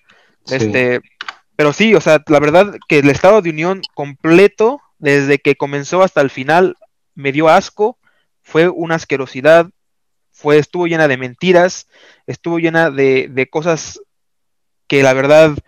[0.51, 1.01] Este,
[1.55, 6.03] pero sí, o sea, la verdad que el estado de unión completo, desde que comenzó
[6.03, 6.77] hasta el final,
[7.15, 7.99] me dio asco,
[8.43, 9.71] fue una asquerosidad,
[10.47, 11.89] fue, estuvo llena de mentiras,
[12.29, 14.01] estuvo llena de, cosas
[14.87, 15.59] que la verdad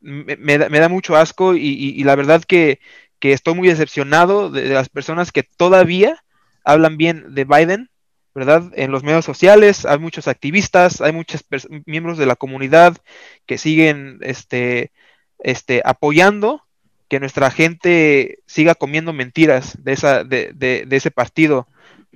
[0.00, 2.80] me, da, mucho asco y, la verdad que,
[3.20, 6.24] estoy muy decepcionado de, las personas que todavía
[6.64, 7.90] hablan bien de Biden,
[8.34, 8.72] ¿verdad?
[8.74, 11.44] En los medios sociales hay muchos activistas, hay muchos
[11.84, 12.96] miembros de la comunidad
[13.44, 14.92] que siguen este,
[15.40, 16.62] este, apoyando
[17.10, 21.68] que nuestra gente siga comiendo mentiras de, esa, de, de, ese partido.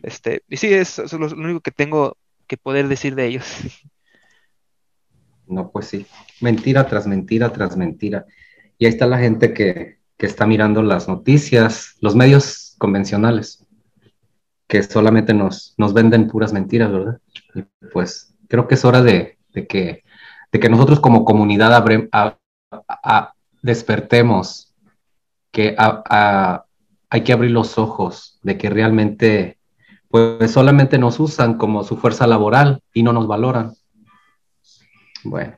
[0.02, 3.46] Este, y sí, es, es, lo único que tengo que poder decir de ellos.
[5.46, 6.06] No, pues sí,
[6.40, 8.24] mentira tras mentira tras mentira.
[8.78, 13.66] Y ahí está la gente que, que está mirando las noticias, los medios convencionales,
[14.68, 17.20] que solamente nos, nos venden puras mentiras, ¿verdad?
[17.54, 20.04] Y pues creo que es hora de, de que,
[20.52, 22.08] de que nosotros como comunidad abre,
[23.62, 24.74] despertemos,
[25.50, 29.58] que hay que abrir los ojos de que realmente
[30.10, 33.74] pues solamente nos usan como su fuerza laboral y no nos valoran.
[35.22, 35.56] Bueno.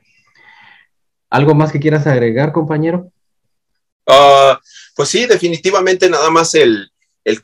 [1.29, 3.11] ¿Algo más que quieras agregar, compañero?
[4.07, 4.59] Ah,
[4.95, 6.91] pues sí, definitivamente nada más el,
[7.23, 7.43] el,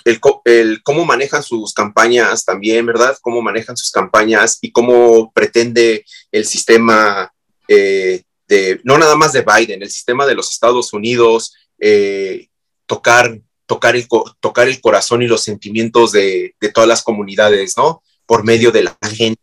[0.84, 3.18] cómo manejan sus campañas también, ¿verdad?
[3.22, 7.34] Cómo manejan sus campañas y cómo pretende el sistema
[7.68, 8.24] eh,
[8.84, 12.48] no nada más de Biden, el sistema de los Estados Unidos, eh,
[12.86, 14.08] tocar, tocar, el,
[14.40, 18.02] tocar el corazón y los sentimientos de, todas las comunidades, ¿no?
[18.26, 19.40] Por medio de la gente,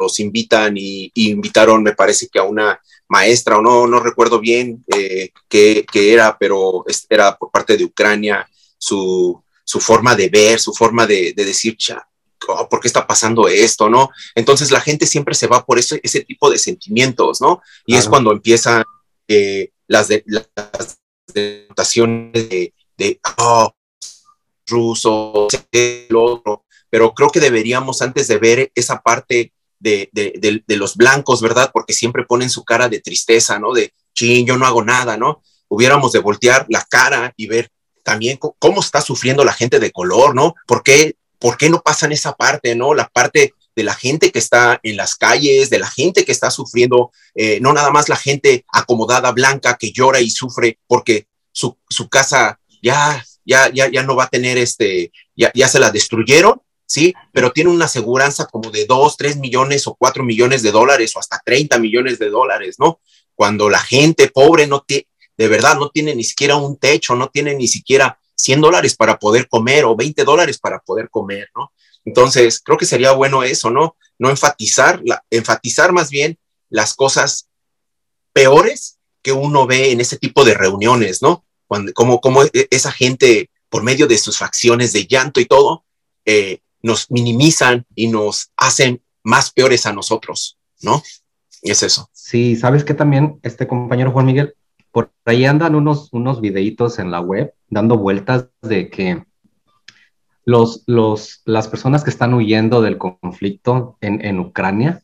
[0.00, 4.82] los invitan y, invitaron, me parece que a una maestra, o no, no recuerdo bien
[4.96, 11.06] eh, qué, era, pero era por parte de Ucrania, su, forma de ver, su forma
[11.06, 12.08] de, decir, cha,
[12.48, 13.90] oh, ¿por qué está pasando esto?
[13.90, 14.08] ¿No?
[14.34, 17.60] Entonces la gente siempre se va por ese, ese tipo de sentimientos, ¿no?
[17.84, 18.84] Y es cuando empiezan
[19.28, 20.98] eh, las, de, las
[21.34, 23.72] denotaciones de, de oh,
[24.66, 30.76] ruso, el otro, pero creo que deberíamos antes de ver esa parte de, de, de,
[30.76, 31.70] los blancos, ¿verdad?
[31.72, 33.72] Porque siempre ponen su cara de tristeza, ¿no?
[33.72, 35.42] De, ching, yo no hago nada, ¿no?
[35.68, 37.70] Hubiéramos de voltear la cara y ver
[38.02, 40.54] también cómo está sufriendo la gente de color, ¿no?
[40.66, 42.94] ¿Por qué ¿por qué no pasan esa parte, no?
[42.94, 46.50] La parte de la gente que está en las calles, de la gente que está
[46.50, 51.76] sufriendo, eh, no nada más la gente acomodada blanca que llora y sufre porque su,
[52.10, 56.62] casa ya, ya, ya, ya no va a tener este, ya, ya se la destruyeron,
[56.86, 57.14] ¿sí?
[57.32, 61.18] Pero tiene una aseguranza como de 2, 3 millones o 4 millones de dólares o
[61.18, 63.00] hasta 30 millones de dólares, ¿no?
[63.34, 67.28] Cuando la gente pobre no tiene, de verdad, no tiene ni siquiera un techo, no
[67.28, 71.72] tiene ni siquiera 100 dólares para poder comer o 20 dólares para poder comer, ¿no?
[72.04, 73.96] Entonces, creo que sería bueno eso, ¿no?
[74.16, 76.38] No enfatizar, enfatizar más bien
[76.70, 77.48] las cosas
[78.32, 81.45] peores que uno ve en ese tipo de reuniones, ¿no?
[81.66, 85.84] Cuando, como e, esa gente, por medio de sus facciones de llanto y todo,
[86.24, 91.02] eh, nos minimizan y nos hacen más peores a nosotros, ¿no?
[91.62, 92.08] Y es eso.
[92.12, 94.54] Sí, sabes que también este compañero Juan Miguel,
[94.92, 99.24] por ahí andan unos, unos videitos en la web dando vueltas de que
[100.44, 105.02] los, los, las personas que están huyendo del conflicto en, en Ucrania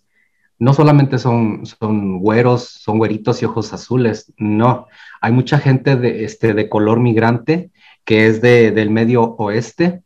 [0.63, 4.87] no solamente son, son güeros, son güeritos y ojos azules, no,
[5.21, 7.71] hay mucha gente de, este, de color migrante
[8.05, 10.03] que es de, del medio oeste,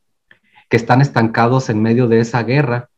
[0.69, 2.89] que están estancados en medio de esa guerra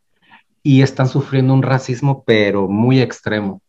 [0.62, 3.62] y están sufriendo un racismo pero muy extremo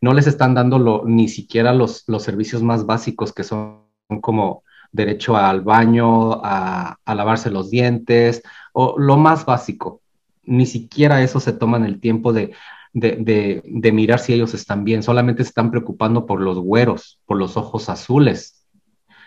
[0.00, 3.82] no les están dando ni siquiera los, los servicios más básicos que son
[4.20, 10.00] como derecho al baño, a, lavarse los dientes, o lo más básico.
[10.44, 12.54] Ni siquiera eso se toman el tiempo de,
[13.00, 17.36] de, de, mirar si ellos están bien, solamente se están preocupando por los güeros, por
[17.36, 18.64] los ojos azules,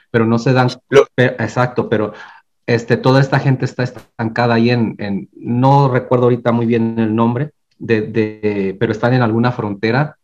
[0.09, 0.69] pero no se dan,
[1.17, 2.13] exacto, pero
[2.67, 7.15] este, toda esta gente está estancada ahí en, en, no recuerdo ahorita muy bien el
[7.15, 10.17] nombre, de, de, pero están en alguna frontera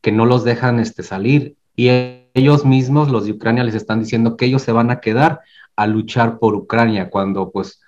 [0.00, 1.56] que no los dejan este, salir.
[1.74, 1.88] Y
[2.34, 5.40] ellos mismos, los de Ucrania, les están diciendo que ellos se van a quedar
[5.76, 7.80] a luchar por Ucrania cuando pues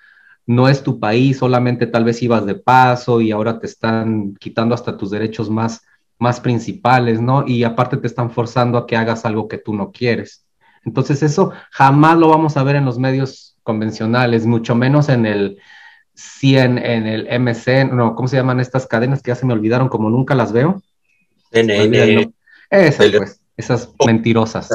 [0.51, 4.75] no es tu país, solamente tal vez ibas de paso y ahora te están quitando
[4.75, 5.83] hasta tus derechos más,
[6.19, 7.47] más principales, ¿no?
[7.47, 10.45] Y aparte te están forzando a que hagas algo que tú no quieres.
[10.85, 15.59] Entonces eso jamás lo vamos a ver en los medios convencionales, mucho menos en el
[16.15, 19.89] 100, en el MC, no, ¿cómo se llaman estas cadenas que ya se me olvidaron
[19.89, 20.83] como nunca las veo?
[21.53, 22.35] NN.
[22.71, 24.69] Esas, pues, esas mentirosas.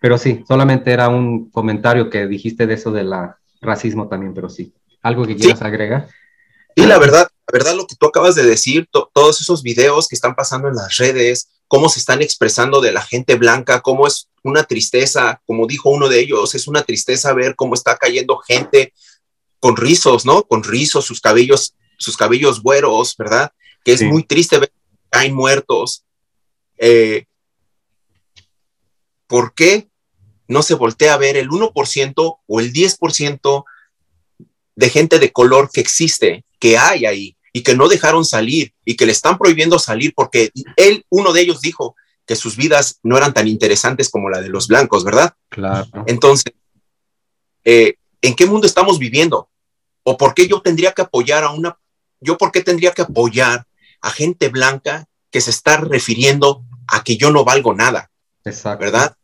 [0.00, 3.12] Pero sí, solamente era un comentario que dijiste de eso del
[3.60, 4.74] racismo también, pero sí.
[5.04, 6.08] ¿Algo que quieras agregar?
[6.74, 10.14] Y la verdad, la verdad lo que tú acabas de decir, todos esos videos que
[10.14, 14.30] están pasando en las redes, cómo se están expresando de la gente blanca, cómo es
[14.42, 18.94] una tristeza, como dijo uno de ellos, es una tristeza ver cómo está cayendo gente
[19.60, 20.42] con rizos, ¿no?
[20.42, 23.52] Con rizos, sus cabellos, sus cabellos güeros, ¿verdad?
[23.84, 26.06] Que es muy triste ver que caen muertos.
[26.78, 27.26] Eh,
[29.26, 29.86] ¿Por qué
[30.48, 33.64] no se voltea a ver el 1% o el 10%
[34.76, 38.96] de gente de color que existe, que hay ahí y que no dejaron salir y
[38.96, 41.94] que le están prohibiendo salir porque él, uno de ellos dijo
[42.26, 45.34] que sus vidas no eran tan interesantes como la de los blancos, ¿verdad?
[45.50, 45.86] Claro.
[46.06, 46.52] Entonces,
[47.64, 49.48] eh, ¿en qué mundo estamos viviendo?
[50.02, 51.78] ¿O por qué yo tendría que apoyar a una,
[52.20, 53.66] yo por qué tendría que apoyar
[54.00, 58.10] a gente blanca que se está refiriendo a que yo no valgo nada?
[58.44, 58.84] Exacto.
[58.84, 59.16] ¿Verdad?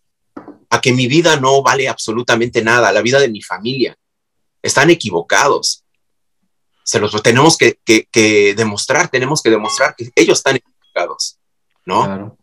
[0.69, 3.97] A que mi vida no vale absolutamente nada, la vida de mi familia
[4.63, 5.85] están equivocados.
[6.83, 7.79] Se los tenemos que,
[8.57, 11.39] demostrar, tenemos que demostrar que ellos están equivocados,
[11.85, 12.05] ¿no?
[12.05, 12.37] Claro.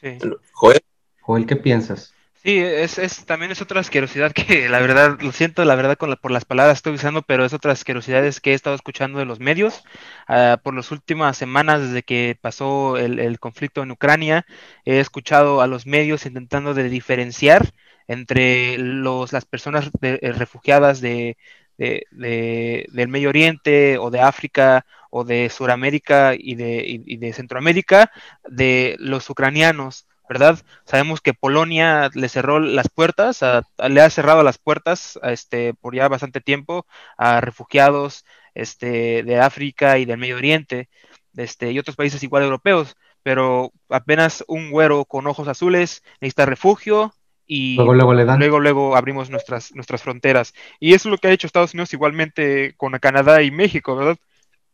[0.00, 0.18] Sí.
[0.52, 0.80] Joel.
[1.20, 2.14] Joel, ¿qué piensas?
[2.42, 6.16] Sí, es, es, también es otra asquerosidad que la verdad, lo siento, la verdad con
[6.16, 9.40] por las palabras estoy usando, pero es otra asquerosidad que he estado escuchando de los
[9.40, 9.82] medios
[10.28, 14.46] ah, por las últimas semanas desde que pasó el, el, conflicto en Ucrania.
[14.84, 17.72] He escuchado a los medios intentando de diferenciar
[18.08, 21.36] entre los, las personas eh, refugiadas de,
[21.76, 28.10] del Medio Oriente o de África o de Sudamérica y de, de Centroamérica
[28.48, 30.06] de los ucranianos.
[30.28, 30.58] ¿verdad?
[30.84, 33.40] Sabemos que Polonia le cerró las puertas,
[33.88, 39.98] le ha cerrado las puertas este, por ya bastante tiempo a refugiados este, de África
[39.98, 40.88] y del Medio Oriente
[41.36, 47.14] este, y otros países igual europeos, pero apenas un güero con ojos azules necesita refugio,
[47.50, 50.52] y luego, luego, abrimos nuestras, nuestras fronteras.
[50.78, 54.18] Y eso es lo que ha hecho Estados Unidos igualmente con Canadá y México, ¿verdad?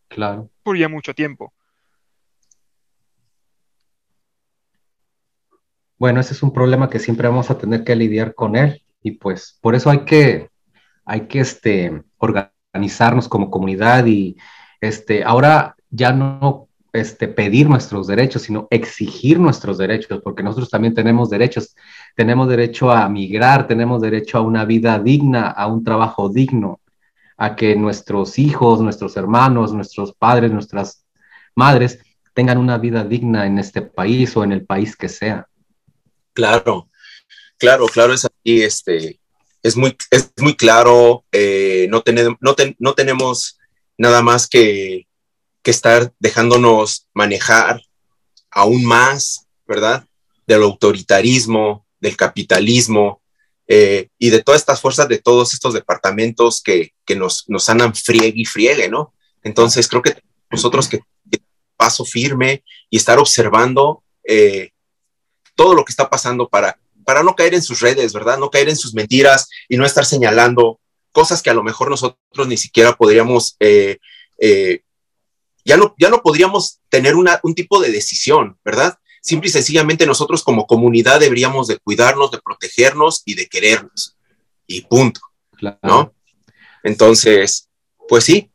[0.09, 0.51] Claro.
[0.65, 1.55] Por ya mucho tiempo.
[5.97, 9.13] Bueno, ese es un problema que siempre vamos a tener que lidiar con él y
[9.13, 10.51] pues por eso hay que,
[11.05, 14.37] hay que este, organizarnos como comunidad y
[14.81, 20.95] este, ahora ya no este, pedir nuestros derechos, sino exigir nuestros derechos, porque nosotros también
[20.95, 21.75] tenemos derechos
[22.15, 26.81] tenemos derecho a migrar, tenemos derecho a una vida digna, a un trabajo digno,
[27.37, 31.05] a que nuestros hijos, nuestros hermanos, nuestros padres, nuestras
[31.55, 31.99] madres
[32.33, 35.49] tengan una vida digna en este país o en el país que sea.
[36.33, 36.89] Claro,
[37.59, 39.21] claro, claro, es así, este,
[39.63, 42.03] es muy, es muy claro, eh, no,
[42.41, 43.59] no, no, tenemos
[43.97, 45.07] nada más que,
[45.65, 47.83] que estar dejándonos manejar
[48.51, 50.07] aún más, ¿verdad?
[50.47, 53.21] Del autoritarismo, del capitalismo
[53.67, 58.35] eh, y de todas estas fuerzas de todos estos departamentos que, nos, nos andan friegue
[58.37, 59.15] y friegue, ¿no?
[59.43, 60.17] Entonces creo que
[60.51, 61.01] nosotros que,
[61.77, 64.71] paso firme y estar observando eh,
[65.57, 68.39] todo lo que está pasando para, para no caer en sus redes, ¿verdad?
[68.39, 70.79] No caer en sus mentiras y no estar señalando
[71.11, 73.99] cosas que a lo mejor nosotros ni siquiera podríamos, eh,
[75.65, 78.99] ya, no, ya no podríamos tener una, un tipo de decisión, ¿verdad?
[79.25, 84.19] simple y sencillamente nosotros como comunidad deberíamos de cuidarnos, de protegernos y de querernos.
[84.67, 85.21] Y punto.
[85.83, 86.13] ¿No?
[86.83, 87.71] Entonces,
[88.07, 88.51] pues sí.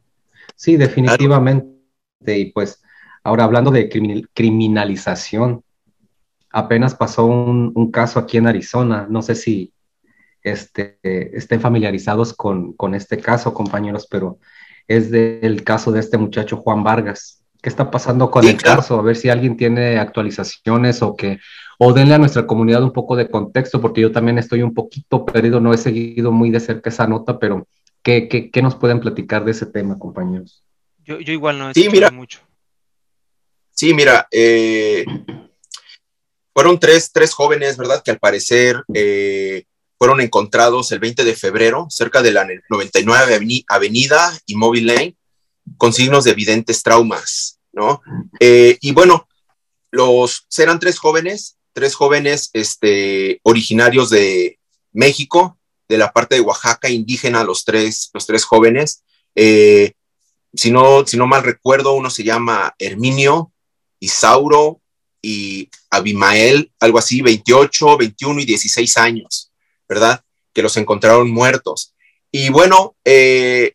[0.55, 1.67] Sí, definitivamente.
[2.27, 2.83] Y pues
[3.23, 3.89] ahora hablando de
[4.31, 5.63] criminalización,
[6.51, 9.07] apenas pasó un, caso aquí en Arizona.
[9.09, 9.73] No sé si
[10.43, 14.37] este, estén familiarizados con, con este caso, compañeros, pero
[14.87, 19.01] es del caso de este muchacho Juan Vargas qué está pasando con el caso, a
[19.01, 21.39] ver si alguien tiene actualizaciones o que,
[21.77, 25.25] o denle a nuestra comunidad un poco de contexto, porque yo también estoy un poquito
[25.25, 27.67] perdido, no he seguido muy de cerca esa nota, pero
[28.01, 30.63] ¿qué, qué, qué nos pueden platicar de ese tema, compañeros?
[31.03, 32.39] Yo, yo igual no he sí, mucho.
[33.71, 35.05] Sí, mira, eh,
[36.53, 38.01] fueron tres, tres, jóvenes, ¿verdad?
[38.03, 39.63] Que al parecer eh,
[39.99, 45.15] fueron encontrados el 20 de febrero cerca de la 99 Avenida y Mobile Lane
[45.77, 48.01] con signos de evidentes traumas, ¿no?
[48.39, 49.27] Eh, y bueno,
[49.91, 54.57] los eran tres jóvenes, tres jóvenes este, originarios de
[54.93, 55.59] México,
[55.89, 59.03] de la parte de Oaxaca, indígena, los tres, los tres jóvenes.
[59.35, 59.93] Eh,
[60.53, 63.51] si, no, si no mal recuerdo, uno se llama Herminio,
[63.99, 64.81] Isauro
[65.21, 69.48] y Abimael, algo así, 28, 21 y 16 años,
[69.89, 70.23] ¿verdad?
[70.53, 71.93] Que los encontraron muertos.
[72.31, 73.73] Y bueno, eh,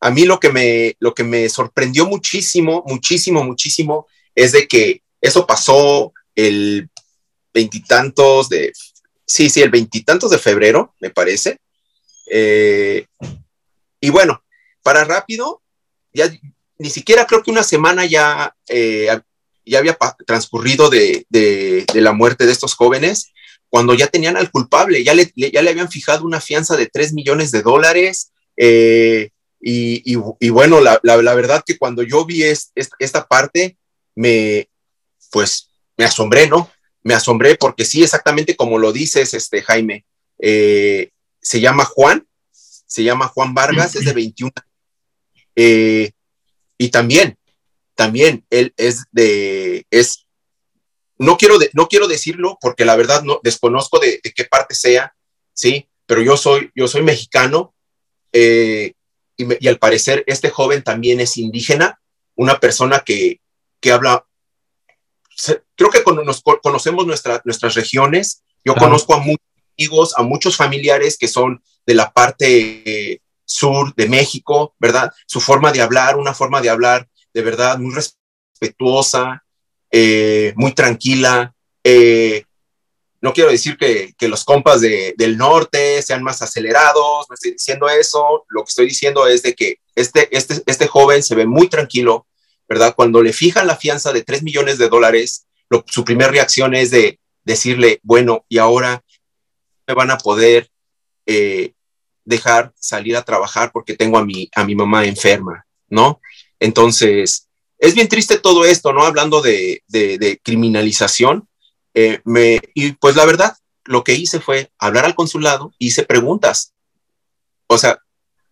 [0.00, 5.02] a mí lo que, me, lo que me sorprendió muchísimo, muchísimo, muchísimo, es de que
[5.20, 6.88] eso pasó el
[7.54, 8.72] veintitantos de,
[9.26, 11.58] sí, sí, el veintitantos de febrero, me parece.
[12.30, 13.06] Eh,
[14.00, 14.42] y bueno,
[14.82, 15.62] para rápido,
[16.12, 16.30] ya
[16.78, 19.08] ni siquiera creo que una semana ya, eh,
[19.64, 21.26] ya había transcurrido de,
[21.94, 23.32] la muerte de estos jóvenes,
[23.72, 27.14] cuando ya tenían al culpable, ya le, ya le habían fijado una fianza de 3
[27.14, 28.30] millones de dólares.
[28.54, 29.30] Eh,
[29.62, 30.14] y,
[30.50, 33.78] bueno, la, verdad que cuando yo vi esta parte,
[34.14, 34.68] me,
[35.30, 36.70] pues, me asombré, ¿no?
[37.02, 40.04] Me asombré porque sí, exactamente como lo dices, este, Jaime,
[40.38, 41.08] eh,
[41.40, 44.52] se llama Juan, se llama Juan Vargas, es de 21
[45.56, 46.10] eh,
[46.76, 47.38] y también,
[47.94, 50.21] también él es de, es,
[51.18, 55.14] no quiero, no quiero decirlo porque la verdad no desconozco de, qué parte sea,
[55.52, 57.74] sí, pero yo soy, yo soy mexicano
[58.32, 58.94] eh,
[59.36, 62.00] y, al parecer este joven también es indígena,
[62.34, 63.40] una persona que,
[63.80, 64.24] que habla,
[65.74, 69.46] creo que nos, conocemos nuestras regiones, yo conozco a muchos
[69.76, 75.12] amigos, a muchos familiares que son de la parte sur de México, ¿verdad?
[75.26, 79.44] Su forma de hablar, una forma de hablar de verdad muy respetuosa,
[79.92, 81.54] eh, muy tranquila.
[81.84, 82.44] Eh,
[83.20, 88.44] no quiero decir que, los compas del norte sean más acelerados, no estoy diciendo eso,
[88.48, 92.26] lo que estoy diciendo es de que este, este, este joven se ve muy tranquilo,
[92.68, 92.94] ¿verdad?
[92.96, 95.46] Cuando le fijan la fianza de 3 millones de dólares,
[95.86, 99.04] su primera reacción es de decirle, bueno, y ahora
[99.86, 100.68] me van a poder
[101.26, 101.74] eh,
[102.24, 106.20] dejar salir a trabajar porque tengo a mi, a mi mamá enferma, ¿no?
[106.58, 107.48] Entonces,
[107.82, 109.02] es bien triste todo esto, ¿no?
[109.02, 109.82] Hablando de,
[110.44, 111.48] criminalización.
[111.94, 116.74] Eh, me, y pues la verdad, lo que hice fue hablar al consulado, hice preguntas.
[117.66, 117.98] O sea,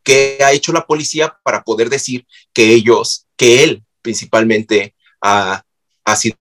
[0.03, 5.63] ¿qué ha hecho la policía para poder decir que ellos, que él principalmente ha,
[6.17, 6.37] sido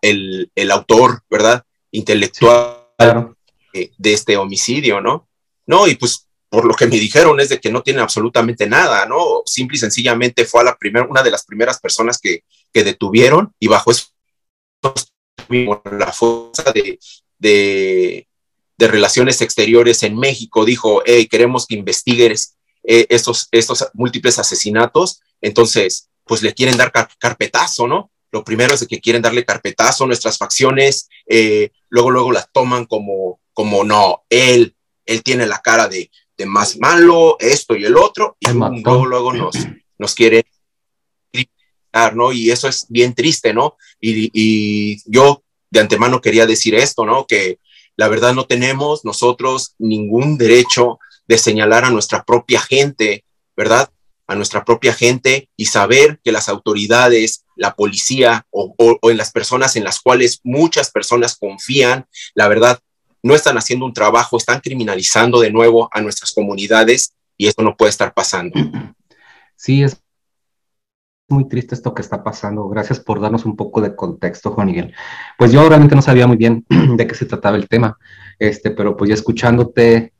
[0.00, 1.64] el, autor, ¿verdad?
[1.90, 2.84] Intelectual
[3.72, 5.28] de este homicidio, ¿no?
[5.66, 9.06] No, y pues por lo que me dijeron es de que no tiene absolutamente nada,
[9.06, 9.42] ¿no?
[9.44, 13.52] Simple y sencillamente fue a la primera, una de las primeras personas que, que detuvieron
[13.58, 14.06] y bajo eso
[15.48, 16.98] la fuerza de,
[17.38, 18.26] de,
[18.78, 26.08] relaciones exteriores en México dijo, hey, queremos que investigues eh, estos, estos múltiples asesinatos, entonces,
[26.24, 28.10] pues le quieren dar carpetazo, ¿no?
[28.30, 32.84] Lo primero es de que quieren darle carpetazo, nuestras facciones, eh, luego, luego las toman
[32.84, 37.96] como, como no, él, él tiene la cara de, de más malo, esto y el
[37.96, 39.54] otro, y luego, luego nos,
[39.98, 40.46] nos quiere
[42.14, 42.32] ¿no?
[42.32, 43.76] Y eso es bien triste, ¿no?
[44.00, 47.26] Y, y, yo de antemano quería decir esto, ¿no?
[47.26, 47.58] Que
[47.96, 53.24] la verdad no tenemos nosotros ningún derecho de señalar a nuestra propia gente,
[53.56, 53.90] ¿verdad?
[54.26, 59.32] A nuestra propia gente y saber que las autoridades, la policía o, o en las
[59.32, 62.80] personas en las cuales muchas personas confían, la verdad,
[63.28, 67.76] no están haciendo un trabajo, están criminalizando de nuevo a nuestras comunidades y eso no
[67.76, 68.58] puede estar pasando.
[69.60, 70.00] Sí, es
[71.28, 72.68] muy triste esto que está pasando.
[72.68, 74.94] Gracias por darnos un poco de contexto, Juan Miguel.
[75.36, 76.64] Pues yo realmente no sabía muy bien
[76.96, 77.98] de qué se trataba el tema,
[78.38, 80.12] este, pero pues ya escuchándote,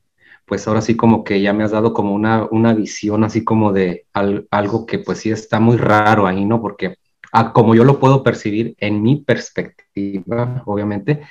[0.44, 3.72] pues ahora sí como que ya me has dado como una, una visión así como
[3.72, 6.60] de algo que pues sí está muy raro ahí, ¿no?
[6.60, 6.96] Porque
[7.32, 11.22] ah, como yo lo puedo percibir en mi perspectiva, obviamente,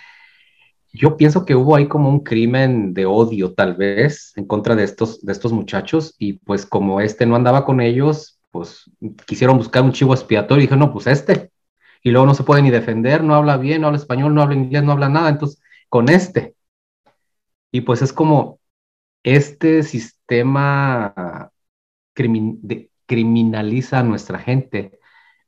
[0.98, 4.84] yo pienso que hubo ahí como un crimen de odio, tal vez, en contra de
[4.84, 8.90] estos, de estos muchachos, y pues como este no andaba con ellos, pues
[9.26, 11.52] quisieron buscar un chivo expiatorio y dijeron, no, pues este.
[12.04, 14.56] Y luego no se puede ni defender, no habla bien, no habla español, no habla
[14.56, 16.56] inglés, no habla nada, entonces con este.
[17.72, 18.60] Y pues es como
[19.24, 21.52] este sistema
[23.06, 25.00] criminaliza a nuestra gente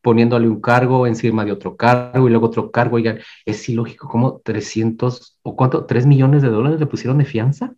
[0.01, 2.95] poniéndole un cargo encima de otro cargo y luego otro cargo.
[2.97, 5.85] Oigan, es ilógico, ¿cómo 300 o cuánto?
[5.85, 7.73] ¿3 millones de dólares le pusieron de fianza?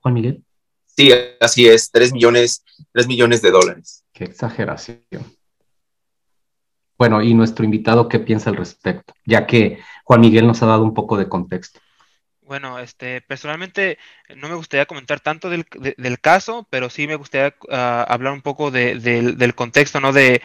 [0.00, 0.44] Juan Miguel.
[0.86, 4.04] Sí, así es, 3 millones, 3 millones de dólares.
[4.12, 5.02] Qué exageración.
[6.98, 10.82] bueno, y nuestro invitado qué piensa al respecto, ya que Juan Miguel nos ha dado
[10.82, 11.80] un poco de contexto.
[12.46, 13.98] Bueno, este, personalmente
[14.36, 15.66] no me gustaría comentar tanto del,
[16.20, 20.12] caso, pero sí me gustaría ah, hablar un poco del contexto, ¿no?
[20.12, 20.40] De,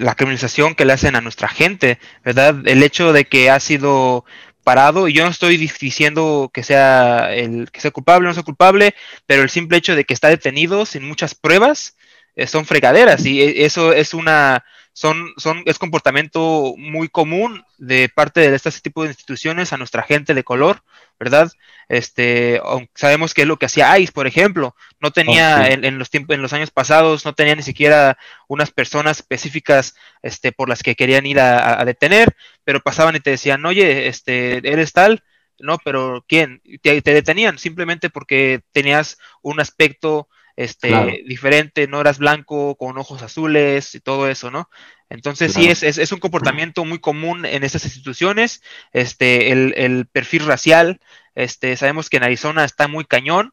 [0.00, 2.66] la criminalización que le hacen a nuestra gente, ¿verdad?
[2.66, 4.24] El hecho de que ha sido
[4.64, 8.42] parado, y yo no estoy diciendo que sea el que sea culpable o no sea
[8.42, 8.94] culpable,
[9.26, 11.96] pero el simple hecho de que está detenido sin muchas pruebas
[12.36, 14.64] eh, son fregaderas, y e, eso es una
[14.98, 20.02] son, son, es comportamiento muy común de parte de este tipo de instituciones a nuestra
[20.02, 20.82] gente de color,
[21.18, 21.50] ¿verdad?
[21.88, 22.60] Este,
[22.94, 26.42] sabemos que es lo que hacía ICE, por ejemplo, no tenía en, los tiempos, en
[26.42, 31.26] los años pasados, no tenía ni siquiera unas personas específicas, este, por las que querían
[31.26, 35.24] ir a, detener, pero pasaban y te decían, oye, este, eres tal,
[35.58, 36.62] no, pero ¿quién?
[36.82, 40.28] Te, te detenían simplemente porque tenías un aspecto
[40.58, 44.68] este, diferente, no eras blanco, con ojos azules y todo eso, ¿no?
[45.08, 48.60] Entonces sí, es, es, un comportamiento muy común en estas instituciones,
[48.92, 51.00] este, el, perfil racial,
[51.36, 53.52] este, sabemos que en Arizona está muy cañón,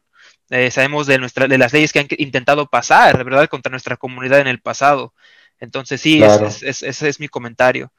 [0.50, 4.40] eh, sabemos de, nuestra, de las leyes que han intentado pasar, ¿verdad?, contra nuestra comunidad
[4.40, 5.14] en el pasado.
[5.60, 7.92] Entonces sí, ese es mi comentario.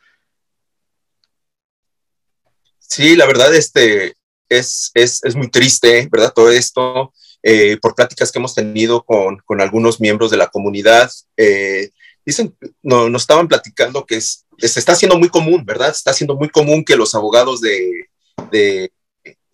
[2.78, 4.16] Sí, la verdad, este,
[4.50, 6.34] es, es, es muy triste, ¿verdad?
[6.34, 7.14] Todo esto.
[7.44, 11.92] Eh, por pláticas que hemos tenido con, con algunos miembros de la comunidad, eh,
[12.26, 15.90] dicen, no, nos estaban platicando que es, se está haciendo muy común, ¿verdad?
[15.90, 18.10] Está siendo muy común que los abogados de,
[18.52, 18.92] de,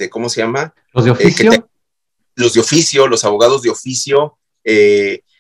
[0.09, 0.73] ¿cómo se llama?
[0.93, 1.69] Los de eh, oficio.
[2.35, 4.37] los de oficio, los abogados de oficio,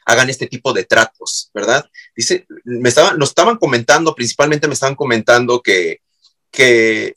[0.05, 1.89] hagan este tipo de tratos, ¿verdad?
[2.15, 6.01] Dice, me estaban, nos estaban comentando, principalmente me estaban comentando que,
[6.51, 7.15] que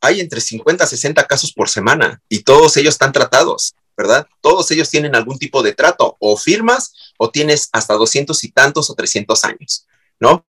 [0.00, 3.74] hay entre 50 a 60 casos por semana y todos ellos están tratados.
[4.00, 4.26] ¿Verdad?
[4.40, 8.88] Todos ellos tienen algún tipo de trato, o firmas, o tienes hasta 200 y tantos
[8.88, 9.86] o 300 años,
[10.18, 10.46] ¿no?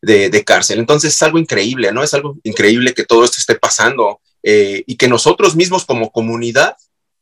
[0.00, 0.78] De, cárcel.
[0.78, 2.04] Entonces es algo increíble, ¿no?
[2.04, 6.76] Es algo increíble que todo esto esté pasando eh, y que nosotros mismos como comunidad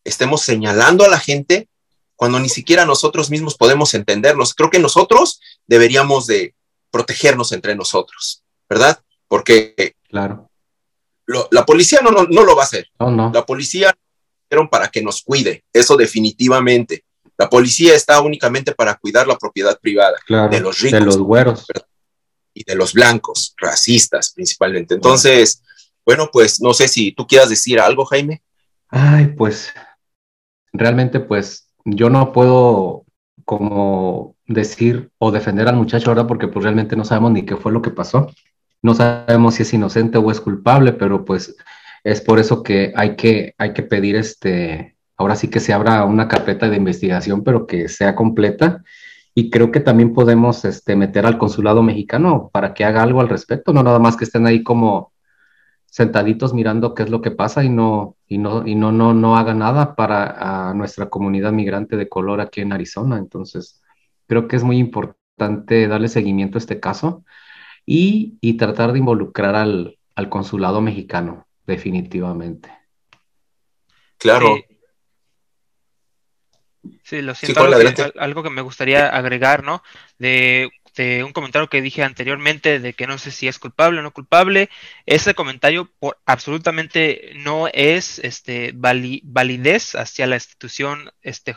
[0.04, 1.68] estemos señalando a la gente
[2.14, 4.52] cuando ni siquiera nosotros mismos podemos entendernos.
[4.52, 6.54] Creo que nosotros deberíamos de
[6.90, 9.00] protegernos entre nosotros, ¿verdad?
[9.28, 10.50] Porque claro.
[11.50, 12.88] la policía no, no, lo va a hacer.
[13.00, 13.30] No, no.
[13.32, 13.96] La policía
[14.70, 17.04] para que nos cuide, eso definitivamente.
[17.36, 20.16] La policía está únicamente para cuidar la propiedad privada
[20.50, 20.98] de los ricos.
[20.98, 21.66] De los güeros.
[22.52, 24.94] Y de los blancos, racistas principalmente.
[24.94, 25.62] Entonces,
[26.04, 28.42] bueno, pues no sé si tú quieras decir algo, Jaime.
[28.88, 29.72] Ay, pues
[30.72, 33.04] realmente pues yo no puedo
[33.44, 37.72] como decir o defender al muchacho ahora porque pues realmente no sabemos ni qué fue
[37.72, 38.32] lo que pasó.
[38.82, 41.56] No sabemos si es inocente o es culpable, pero pues
[42.04, 46.04] es por eso que hay que, hay que pedir este, ahora sí que se abra
[46.04, 48.82] una carpeta de investigación, pero que sea completa.
[49.34, 53.28] Y creo que también podemos este, meter al consulado mexicano para que haga algo al
[53.28, 55.12] respecto, no nada más que estén ahí como
[55.86, 59.36] sentaditos mirando qué es lo que pasa y no, y no, y no, no, no
[59.36, 63.18] haga nada para nuestra comunidad migrante de color aquí en Arizona.
[63.18, 63.82] Entonces,
[64.26, 67.24] creo que es muy importante darle seguimiento a este caso
[67.86, 72.70] y, y tratar de involucrar al, al consulado mexicano definitivamente.
[74.16, 74.56] Claro.
[77.04, 77.62] Sí, lo siento.
[78.16, 79.82] algo, que, me gustaría agregar, ¿no?
[80.18, 80.70] De,
[81.24, 84.68] un comentario que dije anteriormente de que no sé si es culpable o no culpable.
[85.06, 91.54] Ese comentario por, absolutamente no es este, validez hacia la institución este,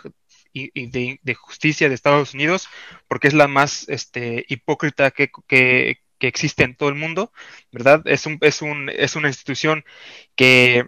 [0.53, 2.68] y, de, justicia de Estados Unidos,
[3.07, 7.34] porque es la más este, hipócrita que, que, que existe en todo el mundo,
[7.72, 8.03] ¿verdad?
[8.05, 9.84] Es, un, es, un, es una institución
[10.36, 10.86] que,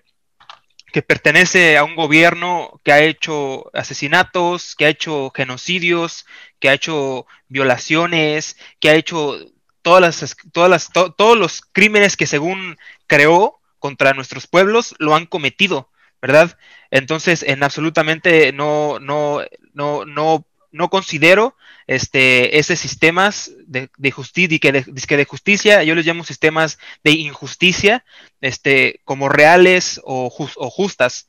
[0.93, 6.25] que pertenece a un gobierno que ha hecho asesinatos, que ha hecho genocidios,
[6.59, 9.39] que ha hecho violaciones, que ha hecho
[9.81, 12.77] todas las, todas las, todos los crímenes que según
[13.07, 15.89] creó contra nuestros pueblos lo han cometido,
[16.21, 16.57] ¿verdad?
[16.91, 19.41] Entonces, en absolutamente no, no,
[19.73, 21.55] no, no no considero
[21.87, 27.11] este, ese sistemas de, justicia, que de, que de justicia, yo les llamo sistemas de
[27.11, 28.03] injusticia,
[28.41, 31.27] este, como reales o, o justas,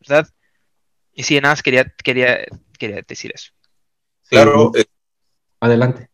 [0.00, 0.28] ¿verdad?
[1.14, 2.44] Y sí, nada más quería, quería,
[2.78, 3.52] quería decir eso.
[4.28, 4.72] Claro.
[4.74, 4.84] Eh,
[5.60, 6.11] Adelante.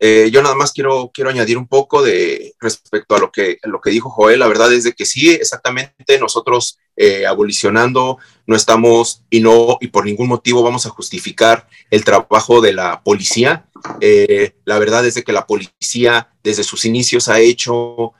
[0.00, 3.80] Eh, yo nada más quiero, quiero añadir un poco de respecto a lo que, lo
[3.80, 4.38] que dijo Joel.
[4.38, 9.88] La verdad es de que sí, exactamente, nosotros eh, abolicionando no estamos y no, y
[9.88, 13.66] por ningún motivo vamos a justificar el trabajo de la policía.
[14.00, 18.12] Eh, la verdad es de que la policía desde sus inicios ha hecho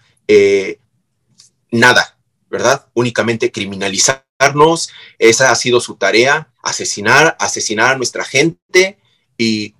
[1.70, 2.18] nada,
[2.50, 2.86] ¿verdad?
[2.94, 4.90] Únicamente criminalizarnos.
[5.18, 8.98] Esa ha sido su tarea, asesinar, asesinar a nuestra gente
[9.38, 9.74] y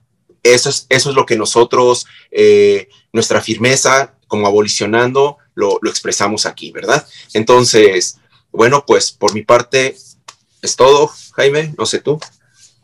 [0.55, 6.47] eso es, eso es lo que nosotros, eh, nuestra firmeza como abolicionando, lo, lo expresamos
[6.47, 7.07] aquí, ¿verdad?
[7.35, 8.21] Entonces,
[8.53, 9.97] bueno, pues por mi parte
[10.63, 12.19] es todo, Jaime, no sé tú.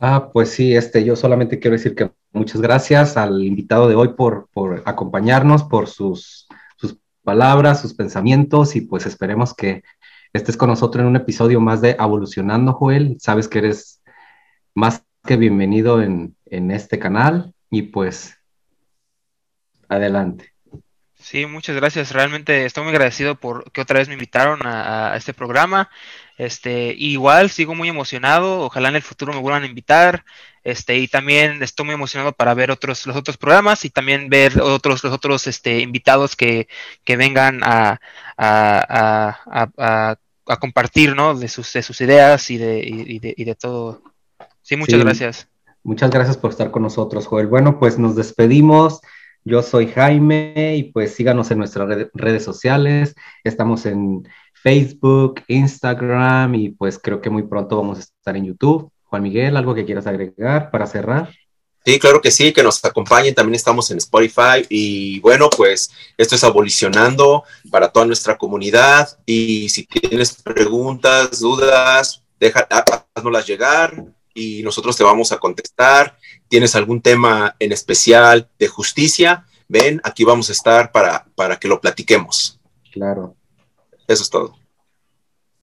[0.00, 4.08] Ah, pues sí, este, yo solamente quiero decir que muchas gracias al invitado de hoy
[4.08, 6.46] por, por acompañarnos, por sus,
[6.76, 9.82] sus palabras, sus pensamientos y pues esperemos que
[10.32, 13.16] estés con nosotros en un episodio más de Evolucionando, Joel.
[13.20, 14.02] Sabes que eres
[14.74, 18.38] más que bienvenido en, en este canal y pues
[19.88, 20.52] adelante.
[21.14, 22.12] Sí, muchas gracias.
[22.12, 25.90] Realmente estoy muy agradecido por que otra vez me invitaron a, este programa.
[26.36, 28.60] Este, igual sigo muy emocionado.
[28.60, 30.24] Ojalá en el futuro me vuelvan a invitar.
[30.62, 34.60] Este, y también estoy muy emocionado para ver otros, los otros programas y también ver
[34.60, 36.68] otros, los otros este, invitados que,
[37.04, 38.00] que vengan a,
[38.36, 40.16] a,
[40.46, 41.34] a, compartir, ¿no?
[41.34, 44.02] De sus, de sus ideas y de, y de, y de todo.
[44.62, 45.48] Sí, muchas gracias.
[45.84, 47.46] Muchas gracias por estar con nosotros, Joel.
[47.46, 49.00] Bueno, pues nos despedimos.
[49.44, 53.14] Yo soy Jaime y pues síganos en nuestras redes sociales.
[53.44, 58.90] Estamos en Facebook, Instagram y pues creo que muy pronto vamos a estar en YouTube.
[59.02, 61.34] Juan Miguel, ¿algo que quieras agregar para cerrar?
[61.84, 63.34] Sí, claro que sí, que nos acompañen.
[63.34, 69.18] También estamos en Spotify y bueno, pues esto es abolicionando para toda nuestra comunidad.
[69.26, 76.18] Y si tienes preguntas, dudas, déjanoslas llegar y nosotros te vamos a contestar.
[76.48, 79.46] ¿Tienes algún tema en especial de justicia?
[79.68, 82.60] Ven, aquí vamos a estar para, para que lo platiquemos.
[82.92, 83.34] Claro.
[84.06, 84.56] Eso es todo.